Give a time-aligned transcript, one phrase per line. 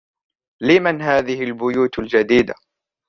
[0.61, 2.53] لمن هذه البيوت الجديدة؟